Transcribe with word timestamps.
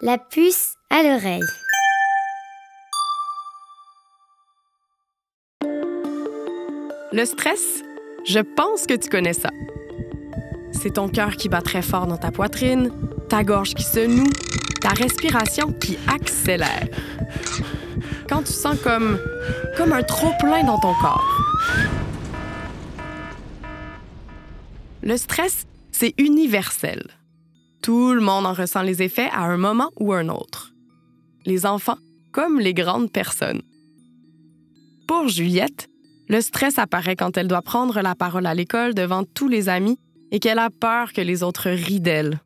La 0.00 0.16
puce 0.16 0.74
à 0.90 1.02
l'oreille. 1.02 1.42
Le 7.12 7.24
stress, 7.24 7.82
je 8.24 8.38
pense 8.38 8.86
que 8.86 8.94
tu 8.94 9.08
connais 9.08 9.32
ça. 9.32 9.50
C'est 10.70 10.94
ton 10.94 11.08
cœur 11.08 11.32
qui 11.32 11.48
bat 11.48 11.62
très 11.62 11.82
fort 11.82 12.06
dans 12.06 12.16
ta 12.16 12.30
poitrine, 12.30 12.92
ta 13.28 13.42
gorge 13.42 13.74
qui 13.74 13.82
se 13.82 14.06
noue, 14.06 14.30
ta 14.80 14.90
respiration 14.90 15.72
qui 15.72 15.98
accélère. 16.06 16.86
Quand 18.28 18.44
tu 18.44 18.52
sens 18.52 18.78
comme, 18.80 19.18
comme 19.76 19.92
un 19.92 20.04
trop-plein 20.04 20.62
dans 20.62 20.78
ton 20.78 20.94
corps. 20.94 21.28
Le 25.02 25.16
stress, 25.16 25.66
c'est 25.90 26.14
universel. 26.18 27.17
Tout 27.88 28.12
le 28.12 28.20
monde 28.20 28.44
en 28.44 28.52
ressent 28.52 28.82
les 28.82 29.00
effets 29.00 29.30
à 29.32 29.44
un 29.44 29.56
moment 29.56 29.92
ou 29.98 30.12
un 30.12 30.28
autre. 30.28 30.74
Les 31.46 31.64
enfants 31.64 31.96
comme 32.32 32.60
les 32.60 32.74
grandes 32.74 33.10
personnes. 33.10 33.62
Pour 35.06 35.28
Juliette, 35.28 35.88
le 36.28 36.42
stress 36.42 36.78
apparaît 36.78 37.16
quand 37.16 37.38
elle 37.38 37.48
doit 37.48 37.62
prendre 37.62 38.02
la 38.02 38.14
parole 38.14 38.44
à 38.44 38.52
l'école 38.52 38.92
devant 38.92 39.24
tous 39.24 39.48
les 39.48 39.70
amis 39.70 39.98
et 40.32 40.38
qu'elle 40.38 40.58
a 40.58 40.68
peur 40.68 41.14
que 41.14 41.22
les 41.22 41.42
autres 41.42 41.70
rient 41.70 42.02
d'elle. 42.02 42.40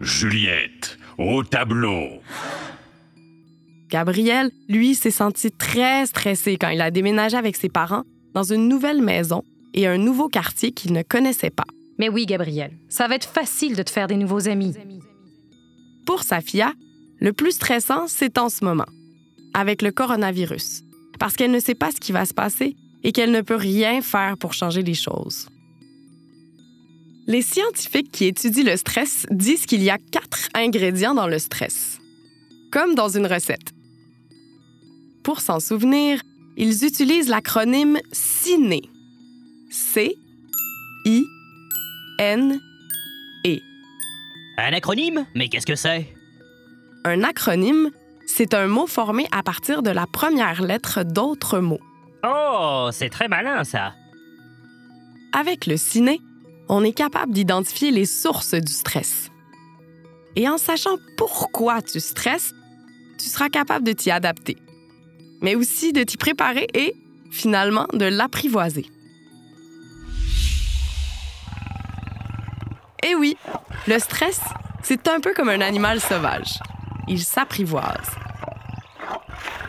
Juliette, 0.00 0.98
au 1.16 1.44
tableau. 1.44 2.20
Gabriel, 3.90 4.50
lui, 4.68 4.96
s'est 4.96 5.12
senti 5.12 5.52
très 5.52 6.06
stressé 6.06 6.56
quand 6.56 6.70
il 6.70 6.80
a 6.80 6.90
déménagé 6.90 7.36
avec 7.36 7.54
ses 7.54 7.68
parents 7.68 8.02
dans 8.34 8.42
une 8.42 8.66
nouvelle 8.66 9.02
maison 9.02 9.44
et 9.72 9.86
un 9.86 9.98
nouveau 9.98 10.28
quartier 10.28 10.72
qu'il 10.72 10.92
ne 10.94 11.02
connaissait 11.02 11.50
pas. 11.50 11.62
Mais 11.98 12.08
oui, 12.08 12.26
Gabriel, 12.26 12.72
ça 12.88 13.06
va 13.08 13.14
être 13.14 13.28
facile 13.28 13.76
de 13.76 13.82
te 13.82 13.90
faire 13.90 14.06
des 14.06 14.16
nouveaux 14.16 14.48
amis. 14.48 14.74
Pour 16.06 16.22
Safia, 16.22 16.72
le 17.20 17.32
plus 17.32 17.52
stressant, 17.52 18.06
c'est 18.08 18.36
en 18.38 18.48
ce 18.48 18.64
moment, 18.64 18.88
avec 19.54 19.80
le 19.80 19.92
coronavirus, 19.92 20.82
parce 21.18 21.34
qu'elle 21.34 21.52
ne 21.52 21.60
sait 21.60 21.74
pas 21.74 21.90
ce 21.92 22.00
qui 22.00 22.12
va 22.12 22.26
se 22.26 22.34
passer 22.34 22.76
et 23.02 23.12
qu'elle 23.12 23.30
ne 23.30 23.40
peut 23.40 23.56
rien 23.56 24.02
faire 24.02 24.36
pour 24.36 24.52
changer 24.52 24.82
les 24.82 24.94
choses. 24.94 25.48
Les 27.26 27.42
scientifiques 27.42 28.10
qui 28.12 28.26
étudient 28.26 28.64
le 28.64 28.76
stress 28.76 29.26
disent 29.30 29.64
qu'il 29.64 29.82
y 29.82 29.88
a 29.88 29.98
quatre 29.98 30.48
ingrédients 30.52 31.14
dans 31.14 31.28
le 31.28 31.38
stress, 31.38 31.98
comme 32.70 32.94
dans 32.94 33.08
une 33.08 33.26
recette. 33.26 33.72
Pour 35.22 35.40
s'en 35.40 35.60
souvenir, 35.60 36.20
ils 36.56 36.84
utilisent 36.84 37.28
l'acronyme 37.28 37.98
CINE. 38.12 38.80
C 39.70 40.16
I 41.06 41.24
E. 43.46 43.60
Un 44.56 44.72
acronyme? 44.72 45.26
Mais 45.34 45.48
qu'est-ce 45.48 45.66
que 45.66 45.74
c'est? 45.74 46.06
Un 47.04 47.22
acronyme, 47.22 47.90
c'est 48.26 48.54
un 48.54 48.66
mot 48.66 48.86
formé 48.86 49.26
à 49.30 49.42
partir 49.42 49.82
de 49.82 49.90
la 49.90 50.06
première 50.06 50.62
lettre 50.62 51.02
d'autres 51.02 51.58
mots. 51.58 51.80
Oh, 52.26 52.88
c'est 52.92 53.10
très 53.10 53.28
malin 53.28 53.64
ça. 53.64 53.94
Avec 55.34 55.66
le 55.66 55.76
ciné, 55.76 56.20
on 56.68 56.82
est 56.82 56.92
capable 56.92 57.32
d'identifier 57.32 57.90
les 57.90 58.06
sources 58.06 58.54
du 58.54 58.72
stress. 58.72 59.30
Et 60.36 60.48
en 60.48 60.56
sachant 60.56 60.96
pourquoi 61.18 61.82
tu 61.82 62.00
stresses, 62.00 62.54
tu 63.18 63.28
seras 63.28 63.50
capable 63.50 63.86
de 63.86 63.92
t'y 63.92 64.10
adapter, 64.10 64.56
mais 65.42 65.54
aussi 65.54 65.92
de 65.92 66.02
t'y 66.02 66.16
préparer 66.16 66.66
et, 66.72 66.94
finalement, 67.30 67.86
de 67.92 68.06
l'apprivoiser. 68.06 68.86
Et 73.04 73.14
oui, 73.14 73.36
le 73.86 73.98
stress, 73.98 74.40
c'est 74.82 75.08
un 75.08 75.20
peu 75.20 75.34
comme 75.34 75.50
un 75.50 75.60
animal 75.60 76.00
sauvage. 76.00 76.58
Il 77.06 77.22
s'apprivoise. 77.22 78.10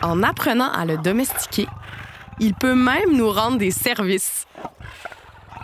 En 0.02 0.22
apprenant 0.22 0.72
à 0.72 0.86
le 0.86 0.96
domestiquer, 0.96 1.66
il 2.40 2.54
peut 2.54 2.74
même 2.74 3.12
nous 3.12 3.30
rendre 3.30 3.58
des 3.58 3.70
services. 3.70 4.46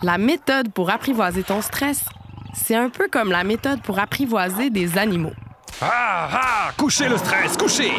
La 0.03 0.19
méthode 0.19 0.71
pour 0.71 0.91
apprivoiser 0.91 1.44
ton 1.44 1.62
stress, 1.62 2.05
c'est 2.53 2.77
un 2.77 2.91
peu 2.91 3.09
comme 3.10 3.31
la 3.31 3.43
méthode 3.43 3.81
pour 3.81 3.99
apprivoiser 3.99 4.69
des 4.69 4.99
animaux. 4.99 5.33
Ah 5.81 6.28
ah 6.31 6.71
Couchez 6.77 7.09
le 7.09 7.16
stress, 7.16 7.56
couchez 7.56 7.93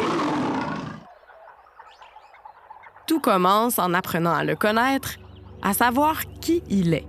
Tout 3.08 3.18
commence 3.18 3.80
en 3.80 3.92
apprenant 3.92 4.34
à 4.34 4.44
le 4.44 4.54
connaître, 4.54 5.16
à 5.62 5.74
savoir 5.74 6.20
qui 6.40 6.62
il 6.68 6.94
est. 6.94 7.06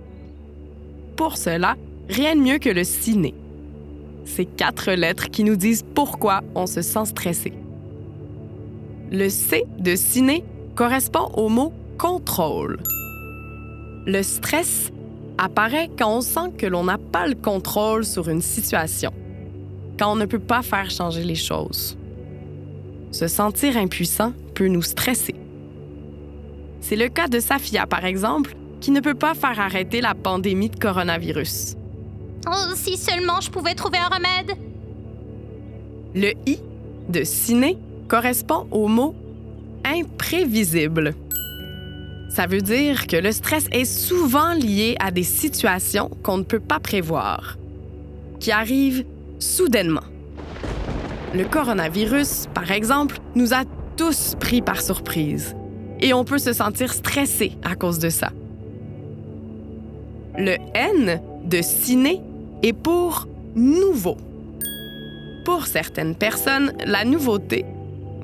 Pour 1.16 1.36
cela, 1.36 1.76
rien 2.08 2.36
de 2.36 2.40
mieux 2.40 2.58
que 2.58 2.68
le 2.68 2.84
ciné. 2.84 3.34
Ces 4.24 4.44
quatre 4.44 4.92
lettres 4.92 5.30
qui 5.30 5.44
nous 5.44 5.56
disent 5.56 5.84
pourquoi 5.94 6.42
on 6.54 6.66
se 6.66 6.82
sent 6.82 7.06
stressé. 7.06 7.52
Le 9.12 9.28
C 9.28 9.64
de 9.78 9.94
ciné 9.94 10.44
correspond 10.74 11.30
au 11.34 11.48
mot 11.48 11.72
contrôle. 11.96 12.78
Le 14.06 14.22
stress 14.22 14.90
apparaît 15.38 15.90
quand 15.98 16.16
on 16.16 16.20
sent 16.20 16.52
que 16.58 16.66
l'on 16.66 16.84
n'a 16.84 16.98
pas 16.98 17.26
le 17.26 17.34
contrôle 17.34 18.04
sur 18.04 18.28
une 18.28 18.40
situation, 18.40 19.12
quand 19.98 20.12
on 20.12 20.16
ne 20.16 20.26
peut 20.26 20.38
pas 20.38 20.62
faire 20.62 20.90
changer 20.90 21.22
les 21.22 21.34
choses. 21.34 21.96
Se 23.12 23.28
sentir 23.28 23.76
impuissant 23.76 24.32
peut 24.54 24.68
nous 24.68 24.82
stresser. 24.82 25.34
C'est 26.80 26.96
le 26.96 27.08
cas 27.08 27.28
de 27.28 27.40
Safia, 27.40 27.86
par 27.86 28.04
exemple, 28.04 28.54
qui 28.80 28.90
ne 28.90 29.00
peut 29.00 29.14
pas 29.14 29.34
faire 29.34 29.58
arrêter 29.58 30.00
la 30.00 30.14
pandémie 30.14 30.70
de 30.70 30.78
coronavirus. 30.78 31.76
Oh, 32.48 32.74
si 32.74 32.96
seulement 32.96 33.40
je 33.40 33.50
pouvais 33.50 33.74
trouver 33.74 33.98
un 33.98 34.08
remède. 34.08 34.56
Le 36.14 36.32
I 36.46 36.58
de 37.08 37.24
ciné 37.24 37.78
correspond 38.08 38.66
au 38.70 38.88
mot 38.88 39.14
imprévisible. 39.84 41.14
Ça 42.30 42.46
veut 42.46 42.60
dire 42.60 43.06
que 43.06 43.16
le 43.16 43.32
stress 43.32 43.66
est 43.72 43.84
souvent 43.84 44.52
lié 44.52 44.96
à 45.00 45.10
des 45.10 45.22
situations 45.22 46.10
qu'on 46.22 46.38
ne 46.38 46.42
peut 46.42 46.60
pas 46.60 46.80
prévoir, 46.80 47.56
qui 48.40 48.52
arrivent 48.52 49.04
soudainement. 49.38 50.04
Le 51.34 51.44
coronavirus, 51.44 52.46
par 52.54 52.70
exemple, 52.70 53.18
nous 53.34 53.54
a 53.54 53.64
tous 53.96 54.36
pris 54.38 54.62
par 54.62 54.80
surprise 54.80 55.56
et 56.00 56.12
on 56.12 56.24
peut 56.24 56.38
se 56.38 56.52
sentir 56.52 56.92
stressé 56.92 57.52
à 57.64 57.74
cause 57.74 57.98
de 57.98 58.10
ça. 58.10 58.30
Le 60.38 60.56
N 60.74 61.20
de 61.46 61.62
ciné 61.62 62.20
est 62.62 62.72
pour 62.72 63.28
nouveau. 63.54 64.16
Pour 65.44 65.66
certaines 65.66 66.16
personnes, 66.16 66.72
la 66.84 67.04
nouveauté, 67.04 67.64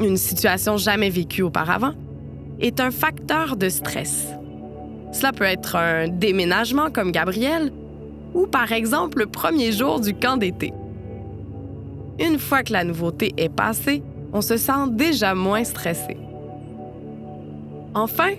une 0.00 0.16
situation 0.16 0.77
jamais 0.77 1.10
vécue 1.10 1.43
auparavant, 1.43 1.93
est 2.60 2.81
un 2.81 2.91
facteur 2.91 3.56
de 3.56 3.69
stress. 3.69 4.27
Cela 5.12 5.33
peut 5.33 5.44
être 5.44 5.77
un 5.77 6.09
déménagement 6.09 6.91
comme 6.91 7.12
Gabriel 7.12 7.72
ou 8.34 8.47
par 8.47 8.72
exemple 8.72 9.19
le 9.19 9.27
premier 9.27 9.72
jour 9.72 10.00
du 10.00 10.15
camp 10.15 10.37
d'été. 10.37 10.72
Une 12.19 12.39
fois 12.39 12.62
que 12.62 12.72
la 12.72 12.84
nouveauté 12.84 13.33
est 13.37 13.49
passée, 13.49 14.03
on 14.33 14.41
se 14.41 14.56
sent 14.56 14.89
déjà 14.91 15.34
moins 15.34 15.65
stressé. 15.65 16.16
Enfin, 17.94 18.31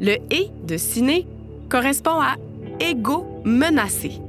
le 0.00 0.16
et 0.30 0.50
de 0.66 0.76
ciné 0.76 1.26
correspond 1.68 2.20
à 2.20 2.34
ego 2.80 3.40
menacé. 3.44 4.20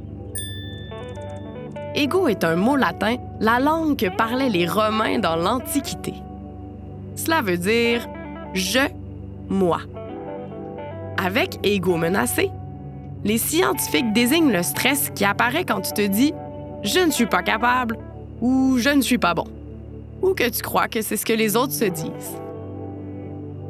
Ego 1.95 2.27
est 2.27 2.43
un 2.43 2.55
mot 2.55 2.75
latin, 2.75 3.17
la 3.39 3.59
langue 3.59 3.97
que 3.97 4.15
parlaient 4.15 4.49
les 4.49 4.67
Romains 4.67 5.19
dans 5.19 5.35
l'Antiquité. 5.35 6.13
Cela 7.15 7.41
veut 7.41 7.57
dire 7.57 8.07
je, 8.53 8.79
moi. 9.49 9.79
Avec 11.17 11.57
ego 11.63 11.97
menacé, 11.97 12.49
les 13.23 13.37
scientifiques 13.37 14.13
désignent 14.13 14.51
le 14.51 14.63
stress 14.63 15.11
qui 15.13 15.25
apparaît 15.25 15.65
quand 15.65 15.81
tu 15.81 15.93
te 15.93 16.05
dis 16.05 16.33
je 16.83 16.99
ne 16.99 17.11
suis 17.11 17.25
pas 17.25 17.41
capable 17.41 17.97
ou 18.41 18.77
je 18.77 18.89
ne 18.89 19.01
suis 19.01 19.17
pas 19.17 19.33
bon, 19.33 19.47
ou 20.21 20.33
que 20.33 20.47
tu 20.47 20.61
crois 20.61 20.88
que 20.88 21.01
c'est 21.01 21.17
ce 21.17 21.25
que 21.25 21.33
les 21.33 21.55
autres 21.55 21.73
se 21.73 21.85
disent. 21.85 22.38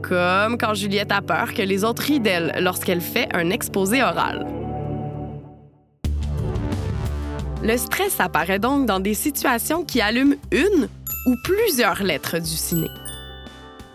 Comme 0.03 0.57
quand 0.57 0.73
Juliette 0.73 1.11
a 1.11 1.21
peur 1.21 1.53
que 1.53 1.61
les 1.61 1.83
autres 1.83 2.03
rient 2.03 2.19
d'elle 2.19 2.53
lorsqu'elle 2.59 3.01
fait 3.01 3.27
un 3.33 3.49
exposé 3.49 4.03
oral. 4.03 4.45
Le 7.63 7.75
stress 7.75 8.19
apparaît 8.19 8.59
donc 8.59 8.85
dans 8.85 8.99
des 8.99 9.15
situations 9.15 9.83
qui 9.83 9.99
allument 9.99 10.35
une 10.51 10.87
ou 11.25 11.35
plusieurs 11.43 12.03
lettres 12.03 12.37
du 12.37 12.49
ciné. 12.49 12.87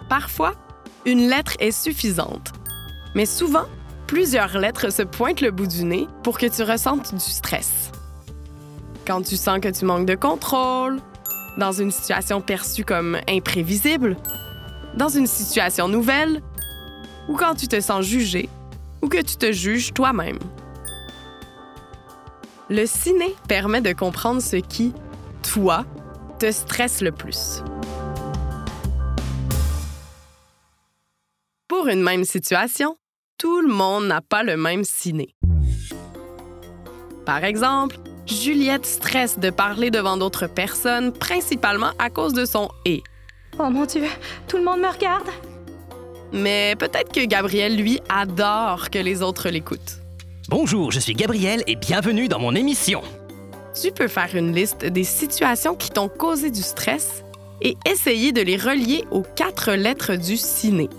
Parfois, 0.08 0.54
une 1.06 1.28
lettre 1.28 1.52
est 1.60 1.70
suffisante, 1.70 2.52
mais 3.14 3.24
souvent, 3.24 3.66
plusieurs 4.06 4.58
lettres 4.58 4.90
se 4.90 5.02
pointent 5.02 5.40
le 5.40 5.52
bout 5.52 5.66
du 5.66 5.84
nez 5.84 6.08
pour 6.22 6.38
que 6.38 6.46
tu 6.46 6.62
ressentes 6.64 7.14
du 7.14 7.20
stress. 7.20 7.92
Quand 9.06 9.22
tu 9.22 9.36
sens 9.36 9.60
que 9.60 9.68
tu 9.68 9.84
manques 9.84 10.06
de 10.06 10.16
contrôle, 10.16 10.98
dans 11.56 11.72
une 11.72 11.90
situation 11.90 12.40
perçue 12.40 12.84
comme 12.84 13.18
imprévisible, 13.28 14.16
dans 14.96 15.08
une 15.08 15.26
situation 15.26 15.88
nouvelle, 15.88 16.42
ou 17.28 17.36
quand 17.36 17.54
tu 17.54 17.68
te 17.68 17.80
sens 17.80 18.04
jugé 18.04 18.48
ou 19.02 19.08
que 19.08 19.22
tu 19.22 19.36
te 19.36 19.52
juges 19.52 19.92
toi-même. 19.92 20.38
Le 22.74 22.86
ciné 22.86 23.36
permet 23.48 23.82
de 23.82 23.92
comprendre 23.92 24.40
ce 24.40 24.56
qui, 24.56 24.94
toi, 25.42 25.84
te 26.38 26.50
stresse 26.50 27.02
le 27.02 27.12
plus? 27.12 27.62
Pour 31.68 31.88
une 31.88 32.02
même 32.02 32.24
situation, 32.24 32.96
tout 33.36 33.60
le 33.60 33.68
monde 33.68 34.06
n'a 34.06 34.22
pas 34.22 34.42
le 34.42 34.56
même 34.56 34.84
ciné. 34.84 35.34
Par 37.26 37.44
exemple, 37.44 37.96
Juliette 38.26 38.86
stresse 38.86 39.38
de 39.38 39.50
parler 39.50 39.90
devant 39.90 40.16
d'autres 40.16 40.46
personnes, 40.46 41.12
principalement 41.12 41.90
à 41.98 42.08
cause 42.08 42.32
de 42.32 42.46
son 42.46 42.70
et. 42.86 43.02
Oh 43.58 43.68
mon 43.68 43.84
Dieu, 43.84 44.06
tout 44.48 44.56
le 44.56 44.64
monde 44.64 44.80
me 44.80 44.88
regarde. 44.88 45.28
Mais 46.32 46.74
peut-être 46.76 47.12
que 47.12 47.26
Gabriel, 47.26 47.76
lui, 47.76 48.00
adore 48.08 48.88
que 48.88 48.98
les 48.98 49.20
autres 49.20 49.50
l'écoutent. 49.50 50.01
Bonjour, 50.54 50.92
je 50.92 51.00
suis 51.00 51.14
Gabriel 51.14 51.62
et 51.66 51.76
bienvenue 51.76 52.28
dans 52.28 52.38
mon 52.38 52.54
émission. 52.54 53.00
Tu 53.72 53.90
peux 53.90 54.06
faire 54.06 54.36
une 54.36 54.54
liste 54.54 54.84
des 54.84 55.02
situations 55.02 55.74
qui 55.74 55.88
t'ont 55.88 56.10
causé 56.10 56.50
du 56.50 56.60
stress 56.60 57.24
et 57.62 57.78
essayer 57.90 58.32
de 58.32 58.42
les 58.42 58.58
relier 58.58 59.02
aux 59.10 59.22
quatre 59.22 59.72
lettres 59.72 60.14
du 60.14 60.36
ciné. 60.36 60.90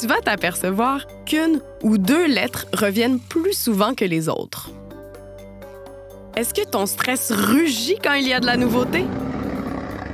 Tu 0.00 0.06
vas 0.06 0.18
t'apercevoir 0.22 1.06
qu'une 1.26 1.60
ou 1.82 1.98
deux 1.98 2.26
lettres 2.26 2.68
reviennent 2.72 3.20
plus 3.20 3.52
souvent 3.52 3.92
que 3.92 4.06
les 4.06 4.30
autres. 4.30 4.70
Est-ce 6.34 6.54
que 6.54 6.66
ton 6.66 6.86
stress 6.86 7.32
rugit 7.32 7.98
quand 8.02 8.14
il 8.14 8.26
y 8.26 8.32
a 8.32 8.40
de 8.40 8.46
la 8.46 8.56
nouveauté? 8.56 9.04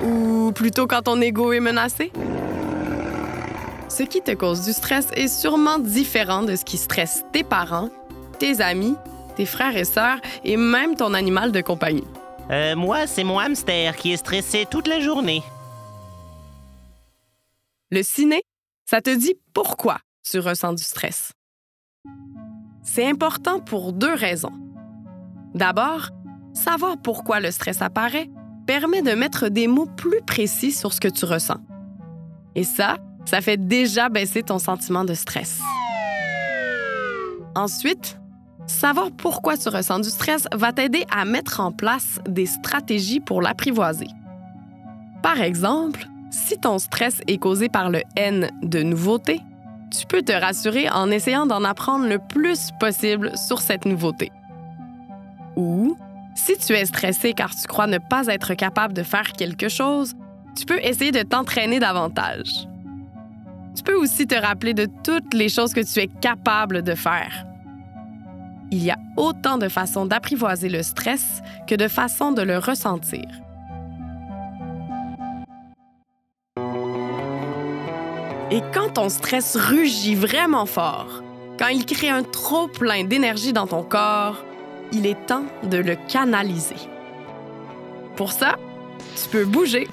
Ou 0.05 0.51
plutôt 0.51 0.89
quand 0.89 1.03
ton 1.03 1.21
ego 1.21 1.53
est 1.53 1.61
menacé? 1.61 2.11
Ce 3.89 4.03
qui 4.03 4.23
te 4.23 4.33
cause 4.33 4.63
du 4.63 4.73
stress 4.73 5.07
est 5.15 5.29
sûrement 5.29 5.79
différent 5.79 6.43
de 6.43 6.57
ce 6.57 6.65
qui 6.65 6.79
stresse 6.79 7.25
tes 7.33 7.45
parents, 7.45 7.91
tes 8.39 8.61
amis, 8.61 8.97
tes 9.37 9.47
frères 9.47 9.77
et 9.77 9.85
sœurs 9.85 10.21
et 10.45 10.57
même 10.57 10.97
ton 10.97 11.15
animal 11.15 11.53
de 11.53 11.61
compagnie. 11.61 12.07
Euh, 12.51 12.77
moi, 12.77 13.07
c'est 13.07 13.25
mon 13.25 13.39
hamster 13.39 13.97
qui 13.97 14.13
est 14.13 14.17
stressé 14.17 14.67
toute 14.71 14.89
la 14.89 15.01
journée. 15.01 15.43
Le 17.91 18.03
ciné, 18.03 18.43
ça 18.85 19.01
te 19.01 19.15
dit 19.15 19.35
pourquoi 19.53 19.99
tu 20.23 20.39
ressens 20.39 20.75
du 20.75 20.83
stress? 20.83 21.33
C'est 22.83 23.09
important 23.09 23.61
pour 23.61 23.93
deux 23.93 24.15
raisons. 24.15 24.53
D'abord, 25.55 26.09
savoir 26.55 26.97
pourquoi 27.03 27.41
le 27.41 27.51
stress 27.51 27.83
apparaît 27.83 28.31
permet 28.67 29.03
de 29.03 29.13
mettre 29.13 29.49
des 29.49 29.67
mots 29.67 29.87
plus 29.87 30.21
précis 30.27 30.73
sur 30.73 30.93
ce 30.93 31.01
que 31.01 31.09
tu 31.09 31.25
ressens. 31.25 31.61
Et 32.55 32.65
ça, 32.65 32.97
ça 33.25 33.41
fait 33.41 33.57
déjà 33.57 34.09
baisser 34.09 34.43
ton 34.43 34.59
sentiment 34.59 35.05
de 35.05 35.15
stress. 35.15 35.61
Ensuite, 37.55 38.19
savoir 38.69 39.11
pourquoi 39.11 39.57
tu 39.57 39.69
ressens 39.69 40.01
du 40.01 40.11
stress 40.11 40.47
va 40.53 40.73
t'aider 40.73 41.05
à 41.11 41.25
mettre 41.25 41.61
en 41.61 41.73
place 41.73 42.21
des 42.29 42.47
stratégies 42.47 43.21
pour 43.21 43.43
l'apprivoiser. 43.43 44.09
Par 45.23 45.41
exemple, 45.41 46.07
si 46.31 46.59
ton 46.59 46.79
stress 46.79 47.21
est 47.27 47.39
causé 47.39 47.69
par 47.69 47.91
le 47.91 48.03
N 48.17 48.51
de 48.63 48.83
nouveauté, 48.83 49.41
tu 49.91 50.07
peux 50.07 50.23
te 50.23 50.33
rassurer 50.33 50.89
en 50.91 51.11
essayant 51.11 51.47
d'en 51.47 51.65
apprendre 51.65 52.07
le 52.07 52.19
plus 52.19 52.71
possible 52.79 53.33
sur 53.37 53.61
cette 53.61 53.87
nouveauté. 53.87 54.31
Ou, 55.57 55.97
si 56.35 56.57
tu 56.59 56.75
es 56.75 56.85
stressé 56.85 57.33
car 57.33 57.51
tu 57.51 57.67
crois 57.67 57.87
ne 57.87 57.99
pas 57.99 58.27
être 58.27 58.55
capable 58.55 58.93
de 58.95 59.03
faire 59.03 59.33
quelque 59.33 59.69
chose, 59.69 60.15
tu 60.57 60.67
peux 60.67 60.79
essayer 60.83 61.11
de 61.11 61.23
t'entraîner 61.23 61.81
davantage. 61.81 62.69
Tu 63.75 63.83
peux 63.83 63.95
aussi 63.95 64.27
te 64.27 64.35
rappeler 64.35 64.75
de 64.75 64.89
toutes 65.05 65.33
les 65.35 65.49
choses 65.49 65.73
que 65.73 65.81
tu 65.81 66.01
es 66.01 66.09
capable 66.09 66.83
de 66.83 66.95
faire. 66.95 67.45
Il 68.71 68.85
y 68.85 68.91
a 68.91 68.99
autant 69.17 69.57
de 69.57 69.69
façons 69.69 70.05
d'apprivoiser 70.05 70.69
le 70.69 70.83
stress 70.83 71.41
que 71.67 71.75
de 71.75 71.89
façons 71.89 72.33
de 72.33 72.43
le 72.43 72.59
ressentir. 72.59 73.25
Et 78.51 78.63
quand 78.73 78.95
ton 78.95 79.09
stress 79.09 79.57
rugit 79.57 80.15
vraiment 80.15 80.67
fort, 80.67 81.23
quand 81.59 81.69
il 81.69 81.85
crée 81.85 82.09
un 82.09 82.23
trop 82.23 82.69
plein 82.69 83.05
d'énergie 83.05 83.53
dans 83.53 83.67
ton 83.67 83.83
corps, 83.83 84.45
il 84.93 85.07
est 85.07 85.27
temps 85.27 85.45
de 85.65 85.77
le 85.77 85.97
canaliser. 86.09 86.77
Pour 88.17 88.33
ça, 88.33 88.57
tu 89.17 89.29
peux 89.29 89.45
bouger, 89.45 89.89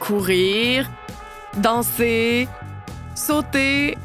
courir, 0.00 0.90
danser, 1.56 2.46
sauter, 3.14 3.96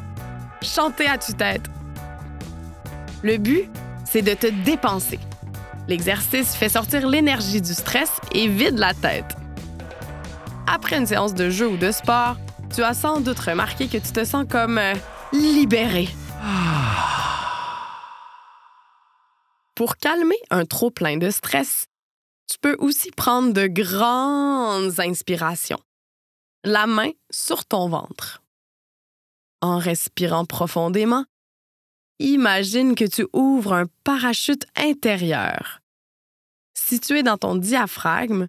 chanter 0.61 1.07
à 1.07 1.17
tue-tête. 1.17 1.63
Le 3.21 3.37
but, 3.37 3.69
c'est 4.13 4.21
de 4.21 4.35
te 4.35 4.45
dépenser. 4.45 5.19
L'exercice 5.87 6.53
fait 6.53 6.69
sortir 6.69 7.09
l'énergie 7.09 7.61
du 7.61 7.73
stress 7.73 8.11
et 8.31 8.47
vide 8.47 8.77
la 8.77 8.93
tête. 8.93 9.35
Après 10.67 10.99
une 10.99 11.07
séance 11.07 11.33
de 11.33 11.49
jeu 11.49 11.67
ou 11.67 11.77
de 11.77 11.89
sport, 11.89 12.37
tu 12.71 12.83
as 12.83 12.93
sans 12.93 13.21
doute 13.21 13.39
remarqué 13.39 13.87
que 13.87 13.97
tu 13.97 14.11
te 14.11 14.23
sens 14.23 14.45
comme 14.47 14.77
euh, 14.77 14.93
libéré. 15.31 16.07
Pour 19.75 19.97
calmer 19.97 20.37
un 20.51 20.65
trop 20.65 20.91
plein 20.91 21.17
de 21.17 21.31
stress, 21.31 21.87
tu 22.47 22.59
peux 22.59 22.75
aussi 22.77 23.09
prendre 23.09 23.51
de 23.51 23.65
grandes 23.65 24.99
inspirations. 24.99 25.81
La 26.63 26.85
main 26.85 27.09
sur 27.31 27.65
ton 27.65 27.89
ventre. 27.89 28.43
En 29.63 29.79
respirant 29.79 30.45
profondément, 30.45 31.25
imagine 32.23 32.95
que 32.95 33.05
tu 33.05 33.27
ouvres 33.33 33.73
un 33.73 33.85
parachute 34.03 34.65
intérieur, 34.75 35.79
situé 36.73 37.23
dans 37.23 37.37
ton 37.37 37.55
diaphragme, 37.55 38.47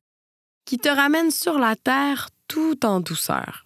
qui 0.64 0.78
te 0.78 0.88
ramène 0.88 1.30
sur 1.30 1.58
la 1.58 1.76
Terre 1.76 2.30
tout 2.48 2.84
en 2.86 3.00
douceur 3.00 3.64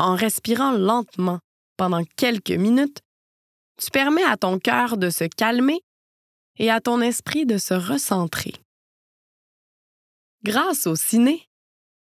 en 0.00 0.14
respirant 0.14 0.72
lentement 0.72 1.40
pendant 1.76 2.04
quelques 2.16 2.50
minutes, 2.50 3.00
tu 3.76 3.90
permets 3.90 4.24
à 4.24 4.38
ton 4.38 4.58
cœur 4.58 4.96
de 4.96 5.10
se 5.10 5.24
calmer 5.24 5.82
et 6.58 6.70
à 6.70 6.80
ton 6.80 7.02
esprit 7.02 7.44
de 7.44 7.58
se 7.58 7.74
recentrer. 7.74 8.54
Grâce 10.42 10.86
au 10.86 10.96
ciné, 10.96 11.46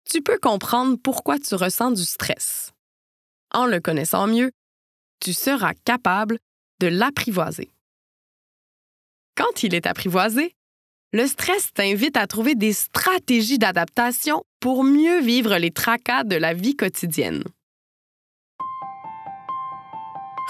tu 0.09 0.23
peux 0.23 0.39
comprendre 0.39 0.97
pourquoi 0.97 1.39
tu 1.39 1.55
ressens 1.55 1.91
du 1.93 2.05
stress. 2.05 2.73
En 3.53 3.67
le 3.67 3.79
connaissant 3.79 4.27
mieux, 4.27 4.53
tu 5.21 5.35
seras 5.35 5.75
capable 5.75 6.39
de 6.82 6.88
l'apprivoiser. 6.88 7.70
Quand 9.37 9.62
il 9.62 9.73
est 9.73 9.87
apprivoisé, 9.87 10.52
le 11.12 11.29
stress 11.29 11.73
t'invite 11.73 12.17
à 12.17 12.26
trouver 12.26 12.56
des 12.56 12.73
stratégies 12.73 13.59
d'adaptation 13.59 14.42
pour 14.59 14.83
mieux 14.83 15.21
vivre 15.21 15.57
les 15.59 15.71
tracas 15.71 16.25
de 16.25 16.35
la 16.35 16.54
vie 16.54 16.75
quotidienne. 16.75 17.45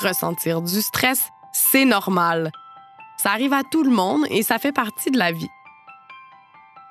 Ressentir 0.00 0.62
du 0.62 0.80
stress, 0.80 1.28
c'est 1.52 1.85
normal. 1.85 2.50
Ça 3.18 3.33
arrive 3.33 3.52
à 3.52 3.62
tout 3.62 3.83
le 3.83 3.90
monde 3.90 4.25
et 4.30 4.42
ça 4.42 4.59
fait 4.59 4.73
partie 4.73 5.11
de 5.11 5.18
la 5.18 5.33
vie. 5.33 5.50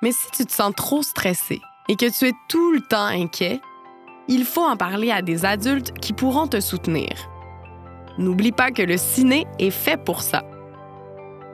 Mais 0.04 0.12
si 0.12 0.30
tu 0.32 0.46
te 0.46 0.52
sens 0.52 0.74
trop 0.76 1.02
stressé 1.02 1.60
et 1.90 1.96
que 1.96 2.16
tu 2.16 2.28
es 2.28 2.34
tout 2.48 2.74
le 2.74 2.82
temps 2.82 3.06
inquiet, 3.06 3.60
il 4.28 4.46
faut 4.46 4.64
en 4.64 4.78
parler 4.78 5.10
à 5.10 5.24
des 5.24 5.46
adultes 5.46 5.94
qui 6.00 6.14
pourront 6.14 6.48
te 6.48 6.60
soutenir. 6.60 7.31
N'oublie 8.18 8.52
pas 8.52 8.72
que 8.72 8.82
le 8.82 8.98
ciné 8.98 9.46
est 9.60 9.72
fait 9.72 9.98
pour 9.98 10.22
ça. 10.22 10.44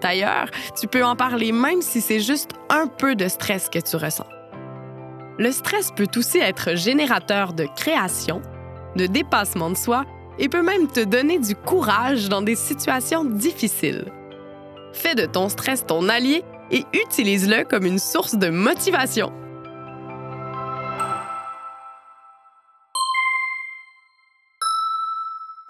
D'ailleurs, 0.02 0.50
tu 0.80 0.88
peux 0.88 1.04
en 1.04 1.16
parler 1.16 1.52
même 1.52 1.82
si 1.82 2.02
c'est 2.02 2.20
juste 2.20 2.52
un 2.70 2.88
peu 2.88 3.16
de 3.16 3.28
stress 3.28 3.70
que 3.70 3.80
tu 3.80 3.96
ressens. 3.96 4.28
Le 5.40 5.52
stress 5.52 5.92
peut 5.96 6.08
aussi 6.16 6.40
être 6.40 6.76
générateur 6.76 7.54
de 7.54 7.68
création, 7.76 8.42
de 8.96 9.06
dépassement 9.06 9.70
de 9.70 9.78
soi 9.78 10.04
et 10.40 10.50
peut 10.50 10.64
même 10.64 10.88
te 10.88 11.00
donner 11.00 11.40
du 11.40 11.56
courage 11.56 12.30
dans 12.30 12.42
des 12.42 12.56
situations 12.56 13.24
difficiles. 13.24 14.06
Fais 14.94 15.16
de 15.16 15.26
ton 15.26 15.50
stress 15.50 15.86
ton 15.86 16.10
allié 16.10 16.44
et 16.72 16.84
utilise-le 16.94 17.64
comme 17.64 17.86
une 17.86 18.00
source 18.00 18.36
de 18.36 18.50
motivation. 18.50 19.32